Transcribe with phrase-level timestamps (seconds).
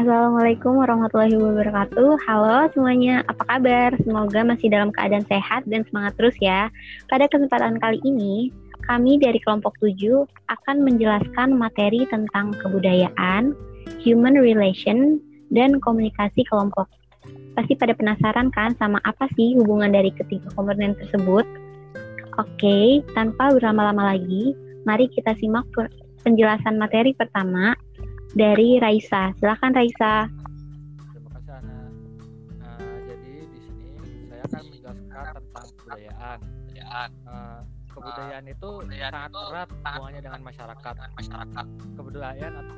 [0.00, 2.24] Assalamualaikum warahmatullahi wabarakatuh.
[2.24, 3.92] Halo semuanya, apa kabar?
[4.00, 6.72] Semoga masih dalam keadaan sehat dan semangat terus ya.
[7.12, 8.48] Pada kesempatan kali ini,
[8.88, 13.52] kami dari kelompok 7 akan menjelaskan materi tentang kebudayaan,
[14.00, 15.20] human relation,
[15.52, 16.88] dan komunikasi kelompok.
[17.52, 21.44] Pasti pada penasaran kan sama apa sih hubungan dari ketiga komponen tersebut?
[22.40, 24.56] Oke, tanpa berlama-lama lagi,
[24.88, 25.68] mari kita simak
[26.24, 27.76] penjelasan materi pertama
[28.34, 29.34] dari Raisa.
[29.38, 30.26] Silakan Raisa.
[31.10, 31.78] Terima kasih Ana.
[32.62, 33.88] Uh, jadi di sini
[34.28, 36.38] saya akan menjelaskan tentang kebudayaan.
[36.40, 37.10] Kebudayaan.
[37.26, 40.94] Uh, kebudayaan itu kebudayaan sangat erat hubungannya dengan masyarakat.
[41.18, 41.66] masyarakat.
[41.98, 42.74] Kebudayaan atau,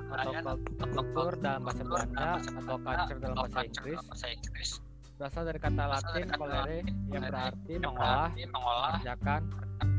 [0.49, 0.55] atau
[0.91, 4.81] kultur dalam bahasa Belanda atau culture dalam bahasa Inggris
[5.23, 6.83] berasal dari kata Latin kolere
[7.15, 9.41] yang berarti mengolah, mengerjakan,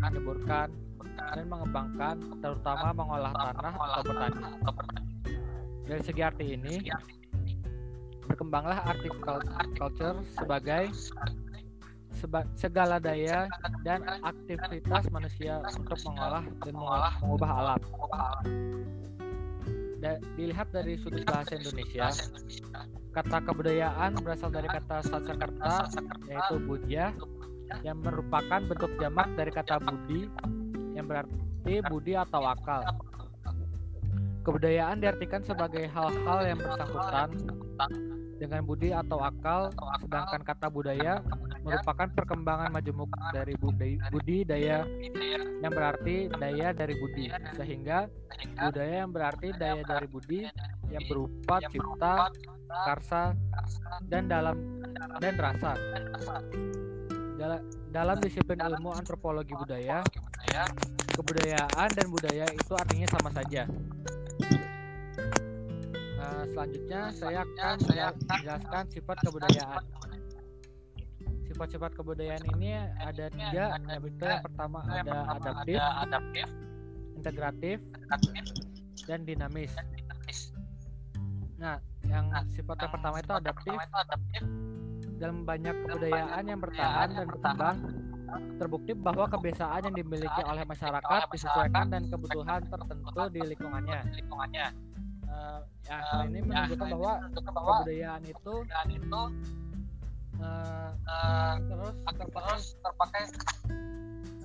[0.04, 0.68] menyuburkan,
[1.16, 4.44] dan mengembangkan, terutama mengolah tanah atau bertani.
[5.84, 6.80] Dari segi arti ini,
[8.24, 8.80] berkembanglah
[9.76, 10.90] culture sebagai
[12.24, 13.52] seba, segala daya
[13.84, 16.74] dan aktivitas manusia untuk mengolah dan
[17.20, 17.82] mengubah alam.
[20.00, 22.12] Da, dilihat dari sudut bahasa Indonesia,
[23.16, 25.88] kata kebudayaan berasal dari kata Sanskerta
[26.28, 27.12] yaitu budya
[27.84, 30.28] yang merupakan bentuk jamak dari kata budi
[30.96, 32.84] yang berarti budi atau akal.
[34.44, 37.30] Kebudayaan diartikan sebagai hal-hal yang bersangkutan
[38.44, 39.72] dengan budi atau akal,
[40.04, 41.24] sedangkan kata budaya
[41.64, 44.84] merupakan perkembangan majemuk dari budi, budi daya
[45.64, 48.12] yang berarti daya dari budi, sehingga
[48.60, 50.44] budaya yang berarti daya dari budi
[50.92, 52.28] yang berupa cipta,
[52.68, 53.32] karsa,
[54.12, 54.84] dan dalam
[55.24, 55.80] dan rasa.
[57.96, 60.04] Dalam disiplin ilmu antropologi budaya,
[61.16, 63.72] kebudayaan dan budaya itu artinya sama saja.
[66.34, 67.76] Nah, selanjutnya saya akan
[68.26, 69.84] menjelaskan sifat kebudayaan.
[71.46, 76.48] Sifat-sifat kebudayaan ini ada tiga, yaitu yang pertama ada adaptif, adaptif,
[77.14, 77.78] integratif,
[79.06, 79.70] dan dinamis.
[81.62, 81.78] Nah,
[82.10, 83.78] yang sifat yang pertama itu adaptif.
[85.22, 87.78] Dalam banyak kebudayaan yang bertahan dan berkembang,
[88.58, 94.02] terbukti bahwa kebiasaan yang dimiliki oleh masyarakat disesuaikan dan kebutuhan tertentu di lingkungannya.
[95.34, 98.54] Uh, ya, hal ini menunjukkan bahwa kebudayaan itu
[100.38, 103.24] uh, uh, terus terpakai terpakai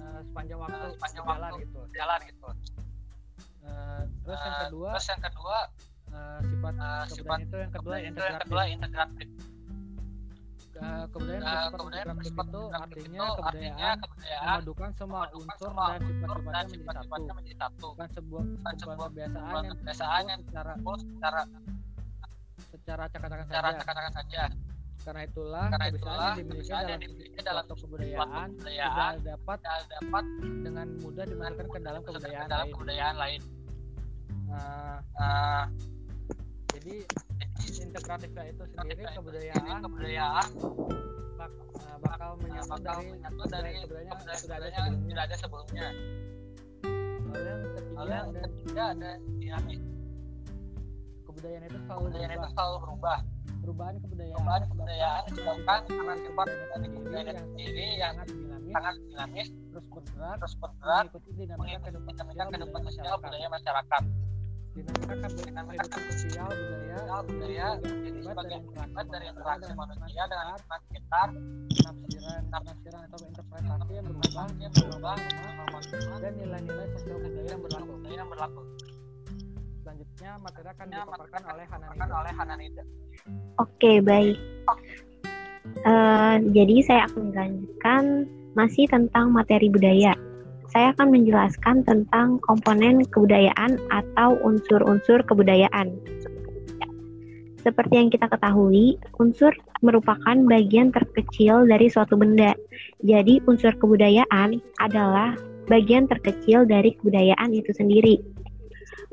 [0.01, 1.81] uh, sepanjang waktu sepanjang jalan waktu, gitu.
[1.93, 2.49] jalan gitu.
[3.69, 5.57] Uh, terus yang kedua terus yang kedua
[6.09, 9.29] uh, sifat uh, kebudayaan itu yang kedua integratif, yang kedua integratif
[10.83, 17.57] uh, kebudayaan uh, kebudayaan bersifat itu artinya kebudayaan, kebudayaan memadukan semua unsur dan sifat-sifatnya menjadi
[17.59, 18.45] satu bukan sebuah
[18.79, 21.41] sebuah kebiasaan yang kebiasaan yang secara secara
[22.69, 24.11] secara cakap-cakap saja.
[24.13, 24.43] saja
[25.09, 26.33] karena itulah karena itulah
[26.85, 29.59] yang dimiliki dalam, suatu kebudayaan, kebudayaan tidak dapat
[29.89, 30.25] dapat
[30.61, 32.75] dengan mudah dimasukkan ke dalam kebudayaan dalam lain.
[32.77, 33.41] kebudayaan lain.
[34.49, 35.65] Uh, uh,
[36.77, 36.97] jadi
[37.77, 40.49] integratifnya itu sendiri kebudayaan kebudayaan
[41.37, 44.97] bak, uh, bakal menyatu dari menyatu dari kebudayaan yang sudah ada sebelumnya.
[45.05, 45.89] Sudah ada sebelumnya.
[47.99, 49.83] Lalu yang ketiga, ada dinamis.
[51.27, 52.49] Kebudayaan itu selalu kebudayaan berubah.
[52.49, 53.19] itu selalu berubah
[53.69, 58.15] perubahan kebudayaan perubahan kebudayaan disebabkan karena sifat dari kebudayaan sendiri yang
[58.73, 64.03] sangat dinamis terus bergerak terus bergerak mengikuti dinamika kehidupan sosial budaya masyarakat
[64.79, 65.29] dinamika
[65.67, 71.29] kehidupan sosial budaya budaya jadi sebagai akibat dari interaksi manusia dengan lingkungan sekitar
[71.69, 75.17] penafsiran penafsiran atau interpretasi yang berubah yang berubah
[76.23, 78.63] dan nilai-nilai sosial budaya yang berlaku yang berlaku
[79.89, 82.05] selanjutnya materi akan dipaparkan oleh Hananida.
[82.13, 82.83] oleh Hananida.
[83.57, 84.37] Oke, baik.
[85.89, 88.03] Uh, jadi saya akan melanjutkan
[88.53, 90.13] masih tentang materi budaya.
[90.69, 95.97] Saya akan menjelaskan tentang komponen kebudayaan atau unsur-unsur kebudayaan.
[97.65, 99.51] Seperti yang kita ketahui, unsur
[99.83, 102.53] merupakan bagian terkecil dari suatu benda.
[103.03, 105.35] Jadi, unsur kebudayaan adalah
[105.67, 108.21] bagian terkecil dari kebudayaan itu sendiri.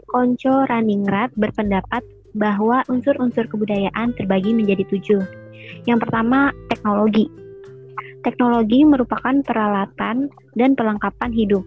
[0.07, 2.05] Konco Raningrat berpendapat
[2.35, 5.23] bahwa unsur-unsur kebudayaan terbagi menjadi tujuh.
[5.87, 7.44] Yang pertama, teknologi.
[8.25, 11.61] Teknologi merupakan peralatan dan perlengkapan hidup.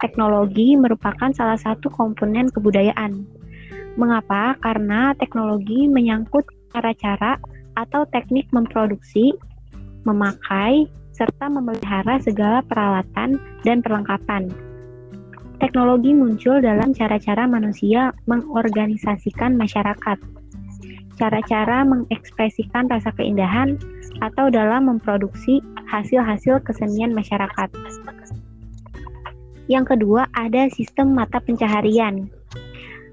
[0.00, 3.28] Teknologi merupakan salah satu komponen kebudayaan.
[4.00, 4.56] Mengapa?
[4.64, 7.36] Karena teknologi menyangkut cara-cara
[7.76, 9.36] atau teknik memproduksi,
[10.08, 14.48] memakai, serta memelihara segala peralatan dan perlengkapan
[15.62, 20.18] Teknologi muncul dalam cara-cara manusia mengorganisasikan masyarakat.
[21.12, 23.78] cara-cara mengekspresikan rasa keindahan,
[24.22, 25.58] atau dalam memproduksi
[25.90, 27.68] hasil-hasil kesenian masyarakat.
[29.66, 32.30] Yang kedua, ada sistem mata pencaharian,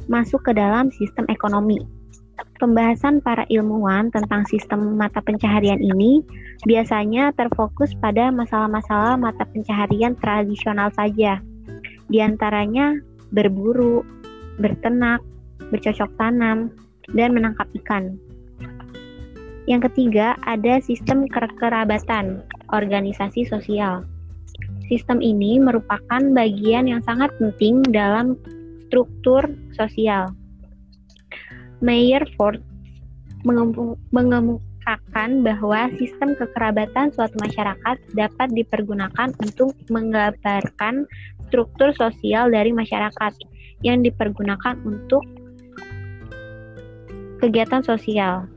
[0.05, 1.81] masuk ke dalam sistem ekonomi.
[2.59, 6.23] Pembahasan para ilmuwan tentang sistem mata pencaharian ini
[6.67, 11.39] biasanya terfokus pada masalah-masalah mata pencaharian tradisional saja,
[12.11, 12.99] di antaranya
[13.31, 14.03] berburu,
[14.59, 15.23] bertenak,
[15.71, 16.67] bercocok tanam,
[17.15, 18.19] dan menangkap ikan.
[19.69, 22.41] Yang ketiga, ada sistem kekerabatan,
[22.73, 24.01] organisasi sosial.
[24.89, 28.33] Sistem ini merupakan bagian yang sangat penting dalam
[28.89, 29.45] struktur
[29.77, 30.33] sosial.
[31.85, 32.57] Mayer Ford
[34.09, 41.05] mengemukakan bahwa sistem kekerabatan suatu masyarakat dapat dipergunakan untuk menggambarkan
[41.45, 43.37] struktur sosial dari masyarakat
[43.85, 45.21] yang dipergunakan untuk
[47.37, 48.49] kegiatan sosial.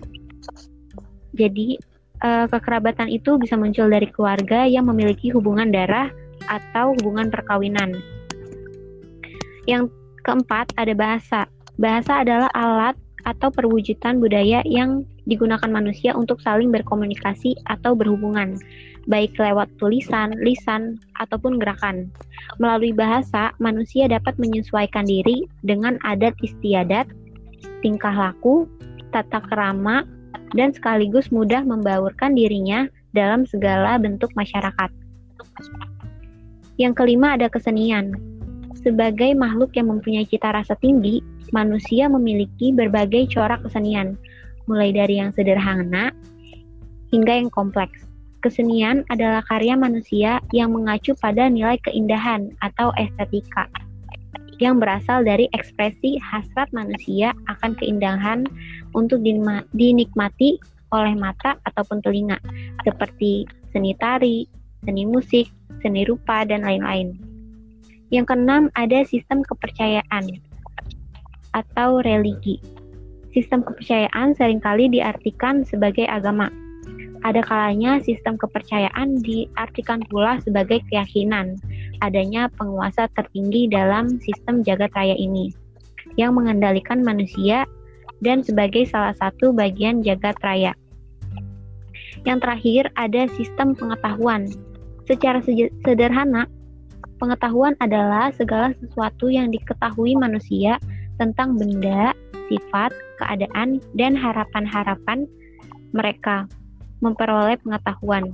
[1.33, 1.81] Jadi,
[2.23, 6.09] uh, kekerabatan itu bisa muncul dari keluarga yang memiliki hubungan darah
[6.49, 7.99] atau hubungan perkawinan.
[9.67, 9.95] Yang
[10.27, 11.41] keempat, ada bahasa.
[11.79, 18.59] Bahasa adalah alat atau perwujudan budaya yang digunakan manusia untuk saling berkomunikasi atau berhubungan,
[19.07, 22.11] baik lewat tulisan, lisan, ataupun gerakan.
[22.59, 27.07] Melalui bahasa, manusia dapat menyesuaikan diri dengan adat istiadat,
[27.87, 28.67] tingkah laku,
[29.15, 30.03] tata kerama,
[30.57, 34.91] dan sekaligus mudah membaurkan dirinya dalam segala bentuk masyarakat.
[36.81, 38.17] Yang kelima ada kesenian.
[38.83, 41.23] Sebagai makhluk yang mempunyai cita rasa tinggi,
[41.55, 44.19] manusia memiliki berbagai corak kesenian,
[44.67, 46.11] mulai dari yang sederhana
[47.15, 48.09] hingga yang kompleks.
[48.43, 53.71] Kesenian adalah karya manusia yang mengacu pada nilai keindahan atau estetika
[54.63, 58.47] yang berasal dari ekspresi hasrat manusia akan keindahan
[58.95, 59.19] untuk
[59.75, 60.63] dinikmati
[60.95, 62.39] oleh mata ataupun telinga,
[62.87, 63.43] seperti
[63.75, 64.47] seni tari,
[64.87, 65.51] seni musik,
[65.83, 67.19] seni rupa, dan lain-lain.
[68.15, 70.39] Yang keenam, ada sistem kepercayaan
[71.57, 72.63] atau religi.
[73.33, 76.53] Sistem kepercayaan sering kali diartikan sebagai agama.
[77.23, 81.55] Ada kalanya sistem kepercayaan diartikan pula sebagai keyakinan,
[82.03, 85.55] adanya penguasa tertinggi dalam sistem jagat raya ini
[86.19, 87.63] yang mengendalikan manusia
[88.27, 90.75] dan sebagai salah satu bagian jagat raya.
[92.27, 94.51] Yang terakhir ada sistem pengetahuan.
[95.07, 95.43] Secara
[95.83, 96.47] sederhana,
[97.19, 100.79] pengetahuan adalah segala sesuatu yang diketahui manusia
[101.19, 102.15] tentang benda,
[102.47, 105.27] sifat, keadaan, dan harapan-harapan
[105.91, 106.47] mereka
[107.03, 108.33] memperoleh pengetahuan.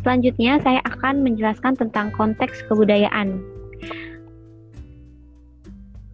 [0.00, 3.42] Selanjutnya, saya akan menjelaskan tentang konteks kebudayaan.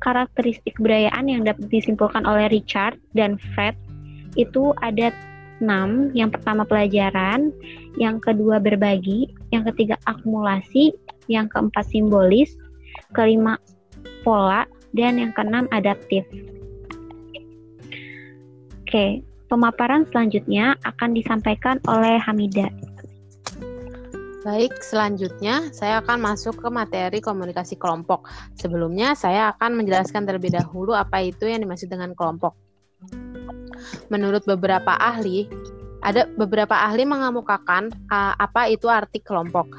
[0.03, 3.79] Karakteristik kebudayaan yang dapat disimpulkan oleh Richard dan Fred
[4.35, 5.15] itu ada
[5.62, 6.11] enam.
[6.17, 7.55] Yang pertama pelajaran,
[7.94, 10.91] yang kedua berbagi, yang ketiga akumulasi,
[11.31, 12.59] yang keempat simbolis,
[13.15, 13.61] kelima
[14.27, 14.67] pola,
[14.97, 16.27] dan yang keenam adaptif.
[18.83, 22.72] Oke, pemaparan selanjutnya akan disampaikan oleh Hamida.
[24.43, 28.27] Baik, selanjutnya saya akan masuk ke materi komunikasi kelompok.
[28.56, 32.56] Sebelumnya, saya akan menjelaskan terlebih dahulu apa itu yang dimaksud dengan kelompok.
[34.10, 35.46] Menurut beberapa ahli,
[36.03, 39.70] ada beberapa ahli mengemukakan uh, apa itu arti kelompok.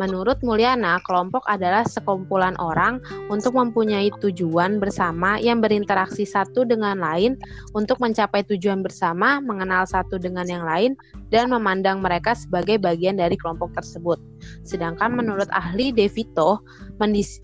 [0.00, 2.96] Menurut Mulyana, kelompok adalah sekumpulan orang
[3.28, 7.36] untuk mempunyai tujuan bersama yang berinteraksi satu dengan lain
[7.76, 10.96] untuk mencapai tujuan bersama, mengenal satu dengan yang lain,
[11.28, 14.16] dan memandang mereka sebagai bagian dari kelompok tersebut.
[14.64, 16.64] Sedangkan menurut ahli Devito,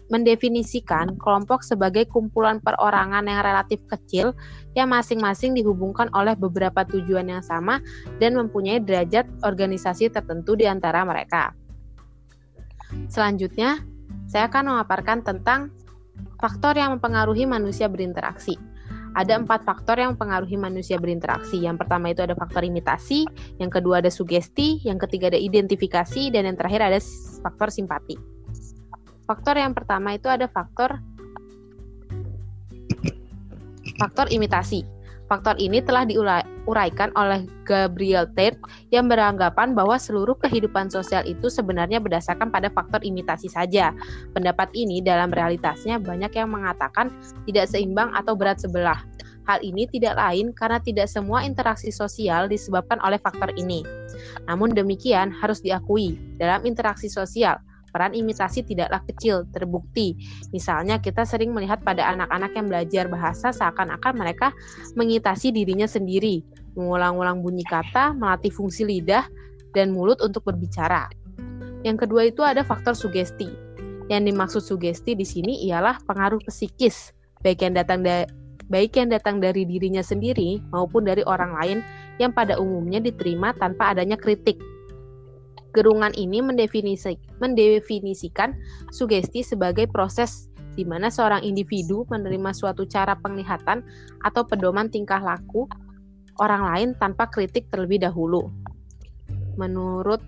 [0.09, 4.33] mendefinisikan kelompok sebagai kumpulan perorangan yang relatif kecil
[4.79, 7.83] yang masing-masing dihubungkan oleh beberapa tujuan yang sama
[8.23, 11.58] dan mempunyai derajat organisasi tertentu di antara mereka.
[13.09, 13.83] Selanjutnya,
[14.29, 15.73] saya akan memaparkan tentang
[16.41, 18.57] faktor yang mempengaruhi manusia berinteraksi.
[19.17, 21.59] Ada empat faktor yang mempengaruhi manusia berinteraksi.
[21.59, 23.25] Yang pertama itu ada faktor imitasi,
[23.59, 27.01] yang kedua ada sugesti, yang ketiga ada identifikasi, dan yang terakhir ada
[27.43, 28.15] faktor simpati.
[29.25, 31.01] Faktor yang pertama itu ada faktor
[33.99, 34.98] faktor imitasi.
[35.29, 38.57] Faktor ini telah diuraikan oleh Gabriel Tate
[38.89, 43.93] yang beranggapan bahwa seluruh kehidupan sosial itu sebenarnya berdasarkan pada faktor imitasi saja.
[44.33, 47.13] Pendapat ini dalam realitasnya banyak yang mengatakan
[47.45, 49.05] tidak seimbang atau berat sebelah.
[49.45, 53.85] Hal ini tidak lain karena tidak semua interaksi sosial disebabkan oleh faktor ini.
[54.49, 57.57] Namun demikian harus diakui, dalam interaksi sosial,
[57.99, 60.15] peran imitasi tidaklah kecil, terbukti.
[60.55, 64.55] Misalnya kita sering melihat pada anak-anak yang belajar bahasa seakan-akan mereka
[64.95, 66.47] mengitasi dirinya sendiri,
[66.79, 69.27] mengulang-ulang bunyi kata, melatih fungsi lidah
[69.75, 71.11] dan mulut untuk berbicara.
[71.83, 73.51] Yang kedua itu ada faktor sugesti.
[74.07, 77.11] Yang dimaksud sugesti di sini ialah pengaruh psikis,
[77.43, 78.31] baik yang datang dari
[78.69, 81.79] baik yang datang dari dirinya sendiri maupun dari orang lain
[82.21, 84.61] yang pada umumnya diterima tanpa adanya kritik.
[85.77, 88.57] Gerungan ini mendefinisi, mendefinisikan
[88.89, 90.49] sugesti sebagai proses
[90.79, 93.83] di mana seorang individu menerima suatu cara penglihatan
[94.23, 95.67] atau pedoman tingkah laku
[96.39, 98.47] orang lain tanpa kritik terlebih dahulu.
[99.59, 100.23] Menurut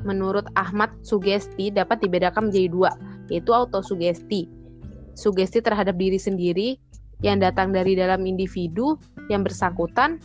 [0.00, 2.90] menurut Ahmad, sugesti dapat dibedakan menjadi dua,
[3.28, 4.48] yaitu autosugesti.
[5.12, 6.80] Sugesti terhadap diri sendiri
[7.20, 8.96] yang datang dari dalam individu
[9.28, 10.16] yang bersangkutan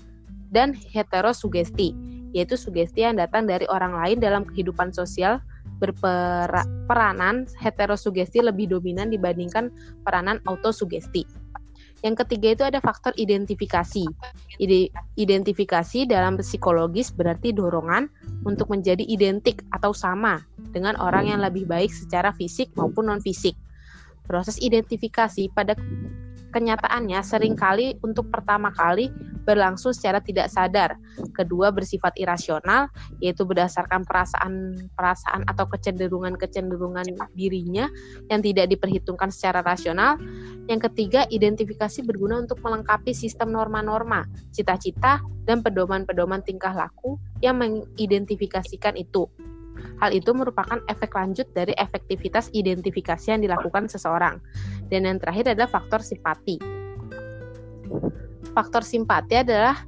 [0.53, 1.91] dan heterosugesti,
[2.35, 5.39] yaitu sugesti yang datang dari orang lain dalam kehidupan sosial
[5.79, 9.71] berperanan heterosugesti lebih dominan dibandingkan
[10.03, 11.23] peranan autosugesti.
[12.03, 14.05] Yang ketiga itu ada faktor identifikasi.
[15.17, 18.11] Identifikasi dalam psikologis berarti dorongan
[18.45, 20.43] untuk menjadi identik atau sama
[20.75, 23.57] dengan orang yang lebih baik secara fisik maupun non-fisik.
[24.27, 25.73] Proses identifikasi pada
[26.55, 29.11] kenyataannya sering kali untuk pertama kali
[29.43, 30.95] berlangsung secara tidak sadar.
[31.35, 32.87] Kedua bersifat irasional,
[33.19, 37.91] yaitu berdasarkan perasaan-perasaan atau kecenderungan-kecenderungan dirinya
[38.31, 40.15] yang tidak diperhitungkan secara rasional.
[40.71, 44.23] Yang ketiga, identifikasi berguna untuk melengkapi sistem norma-norma,
[44.55, 49.27] cita-cita, dan pedoman-pedoman tingkah laku yang mengidentifikasikan itu.
[49.99, 54.39] Hal itu merupakan efek lanjut dari efektivitas identifikasi yang dilakukan seseorang.
[54.91, 56.59] Dan yang terakhir adalah faktor simpati.
[58.55, 59.83] Faktor simpati adalah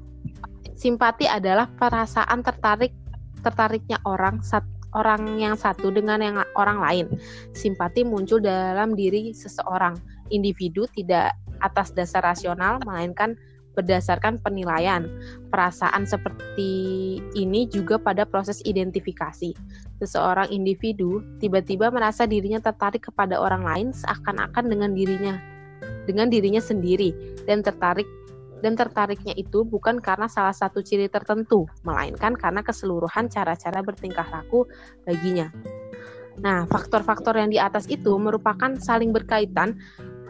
[0.78, 2.94] simpati adalah perasaan tertarik
[3.42, 4.44] tertariknya orang
[4.96, 7.06] orang yang satu dengan yang orang lain.
[7.54, 9.96] Simpati muncul dalam diri seseorang.
[10.34, 13.34] Individu tidak atas dasar rasional melainkan
[13.78, 15.06] berdasarkan penilaian.
[15.54, 16.72] Perasaan seperti
[17.38, 19.54] ini juga pada proses identifikasi.
[20.02, 25.38] Seseorang individu tiba-tiba merasa dirinya tertarik kepada orang lain seakan-akan dengan dirinya
[26.10, 27.12] dengan dirinya sendiri
[27.46, 28.08] dan tertarik
[28.66, 34.66] dan tertariknya itu bukan karena salah satu ciri tertentu, melainkan karena keseluruhan cara-cara bertingkah laku
[35.06, 35.54] baginya.
[36.38, 39.78] Nah, faktor-faktor yang di atas itu merupakan saling berkaitan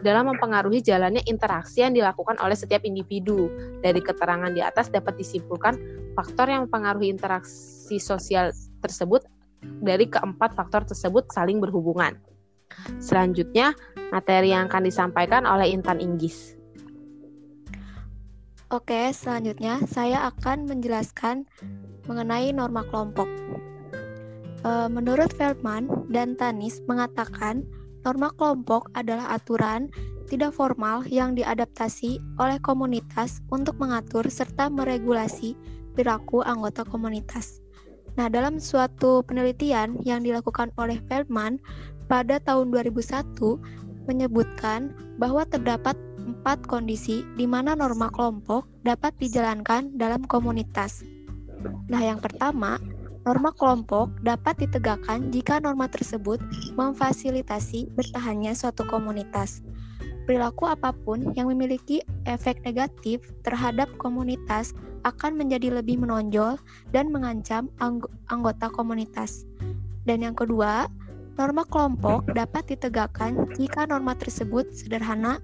[0.02, 3.50] dalam mempengaruhi jalannya interaksi yang dilakukan oleh setiap individu.
[3.82, 5.74] Dari keterangan di atas dapat disimpulkan
[6.14, 9.26] faktor yang mempengaruhi interaksi sosial tersebut
[9.82, 12.14] dari keempat faktor tersebut saling berhubungan.
[13.02, 13.74] Selanjutnya,
[14.14, 16.58] materi yang akan disampaikan oleh Intan Inggis.
[18.68, 21.48] Oke, selanjutnya saya akan menjelaskan
[22.04, 23.24] mengenai norma kelompok.
[24.60, 27.64] E, menurut Feldman dan Tanis mengatakan
[28.06, 29.90] Norma kelompok adalah aturan
[30.28, 35.56] tidak formal yang diadaptasi oleh komunitas untuk mengatur serta meregulasi
[35.96, 37.58] perilaku anggota komunitas.
[38.20, 41.58] Nah, dalam suatu penelitian yang dilakukan oleh Feldman
[42.06, 43.34] pada tahun 2001
[44.10, 45.94] menyebutkan bahwa terdapat
[46.28, 51.04] empat kondisi di mana norma kelompok dapat dijalankan dalam komunitas.
[51.88, 52.76] Nah, yang pertama,
[53.26, 56.38] Norma kelompok dapat ditegakkan jika norma tersebut
[56.78, 59.62] memfasilitasi bertahannya suatu komunitas.
[60.28, 64.76] Perilaku apa pun yang memiliki efek negatif terhadap komunitas
[65.08, 66.60] akan menjadi lebih menonjol
[66.92, 69.48] dan mengancam angg anggota komunitas.
[70.04, 70.84] Dan yang kedua,
[71.40, 75.40] norma kelompok dapat ditegakkan jika norma tersebut sederhana,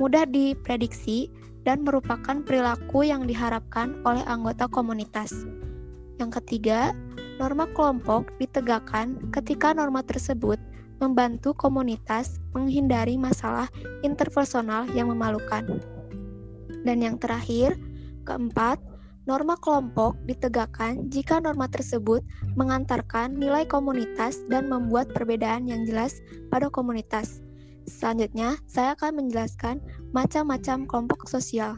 [0.00, 1.28] mudah diprediksi,
[1.62, 5.46] dan merupakan perilaku yang diharapkan oleh anggota komunitas.
[6.18, 6.90] Yang ketiga,
[7.42, 10.62] Norma kelompok ditegakkan ketika norma tersebut
[11.02, 13.66] membantu komunitas menghindari masalah
[14.06, 15.66] interpersonal yang memalukan.
[16.86, 17.74] Dan yang terakhir,
[18.22, 18.78] keempat,
[19.26, 22.22] norma kelompok ditegakkan jika norma tersebut
[22.54, 27.42] mengantarkan nilai komunitas dan membuat perbedaan yang jelas pada komunitas.
[27.90, 29.82] Selanjutnya, saya akan menjelaskan
[30.14, 31.74] macam-macam kelompok sosial.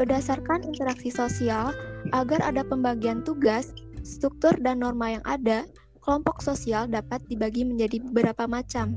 [0.00, 1.76] Berdasarkan interaksi sosial,
[2.16, 5.66] agar ada pembagian tugas struktur dan norma yang ada,
[5.98, 8.94] kelompok sosial dapat dibagi menjadi beberapa macam,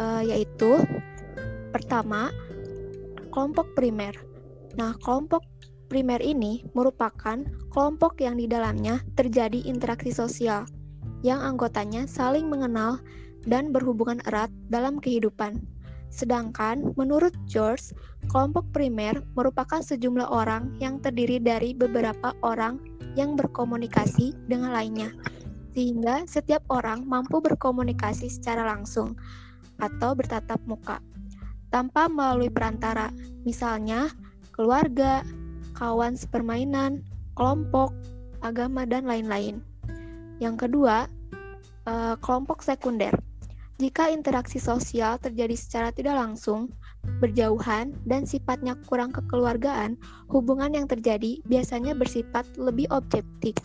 [0.00, 0.80] uh, yaitu
[1.76, 2.32] pertama,
[3.28, 4.16] kelompok primer.
[4.80, 5.44] Nah, kelompok
[5.92, 10.64] primer ini merupakan kelompok yang di dalamnya terjadi interaksi sosial,
[11.20, 12.96] yang anggotanya saling mengenal
[13.44, 15.60] dan berhubungan erat dalam kehidupan.
[16.12, 17.96] Sedangkan menurut George,
[18.28, 22.76] kelompok primer merupakan sejumlah orang yang terdiri dari beberapa orang
[23.16, 25.10] yang berkomunikasi dengan lainnya.
[25.72, 29.16] sehingga setiap orang mampu berkomunikasi secara langsung
[29.80, 31.00] atau bertatap muka
[31.72, 33.08] tanpa melalui perantara,
[33.48, 34.12] misalnya
[34.52, 35.24] keluarga,
[35.72, 37.00] kawan sepermainan,
[37.32, 37.96] kelompok,
[38.44, 39.64] agama, dan lain-lain.
[40.38, 41.08] Yang kedua,
[41.88, 43.16] eh, kelompok sekunder.
[43.82, 46.70] Jika interaksi sosial terjadi secara tidak langsung,
[47.18, 49.98] berjauhan, dan sifatnya kurang kekeluargaan,
[50.30, 53.58] hubungan yang terjadi biasanya bersifat lebih objektif.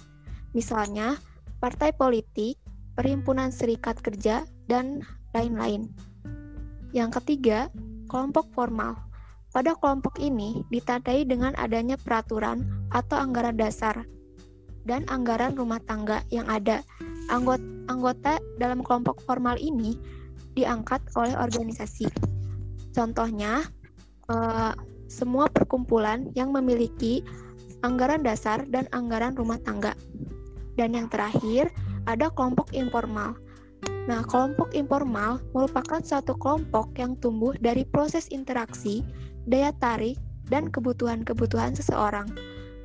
[0.57, 1.21] Misalnya,
[1.61, 2.57] partai politik,
[2.97, 5.05] perhimpunan serikat kerja, dan
[5.37, 5.85] lain-lain.
[6.97, 7.69] Yang ketiga,
[8.09, 8.97] kelompok formal.
[9.53, 14.01] Pada kelompok ini ditandai dengan adanya peraturan atau anggaran dasar
[14.81, 16.81] dan anggaran rumah tangga yang ada.
[17.27, 19.99] Anggota, anggota dalam kelompok formal ini
[20.55, 22.07] diangkat oleh organisasi.
[22.95, 23.67] Contohnya,
[24.31, 24.73] eh,
[25.07, 27.23] semua perkumpulan yang memiliki
[27.85, 29.93] anggaran dasar dan anggaran rumah tangga.
[30.75, 31.71] Dan yang terakhir,
[32.07, 33.35] ada kelompok informal.
[34.07, 39.03] Nah, kelompok informal merupakan suatu kelompok yang tumbuh dari proses interaksi,
[39.43, 40.15] daya tarik,
[40.47, 42.27] dan kebutuhan-kebutuhan seseorang.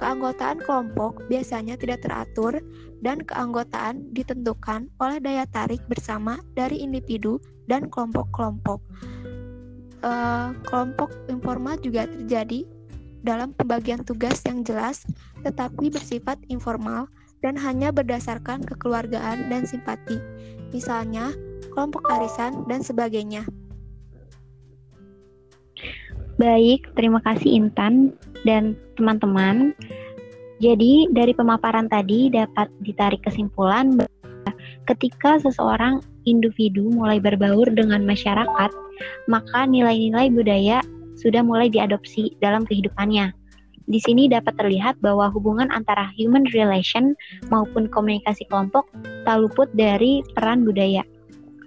[0.03, 2.59] Keanggotaan kelompok biasanya tidak teratur
[3.07, 7.39] dan keanggotaan ditentukan oleh daya tarik bersama dari individu
[7.71, 8.83] dan kelompok-kelompok.
[10.03, 12.67] Uh, kelompok informal juga terjadi
[13.23, 15.07] dalam pembagian tugas yang jelas
[15.47, 17.07] tetapi bersifat informal
[17.39, 20.19] dan hanya berdasarkan kekeluargaan dan simpati
[20.75, 21.31] misalnya
[21.71, 23.47] kelompok arisan dan sebagainya.
[26.43, 29.75] Baik, terima kasih Intan dan teman-teman.
[30.63, 34.53] Jadi, dari pemaparan tadi dapat ditarik kesimpulan bahwa
[34.87, 38.71] ketika seseorang individu mulai berbaur dengan masyarakat,
[39.27, 40.79] maka nilai-nilai budaya
[41.19, 43.35] sudah mulai diadopsi dalam kehidupannya.
[43.91, 47.19] Di sini dapat terlihat bahwa hubungan antara human relation
[47.51, 48.87] maupun komunikasi kelompok
[49.27, 51.03] tak luput dari peran budaya.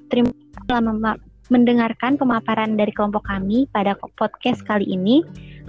[0.08, 1.20] Terima kasih telah
[1.52, 5.22] mendengarkan pemaparan dari kelompok kami pada podcast kali ini.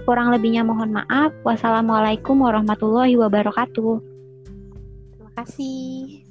[0.07, 1.35] Kurang lebihnya mohon maaf.
[1.43, 3.99] Wassalamualaikum warahmatullahi wabarakatuh.
[5.11, 6.26] Terima kasih.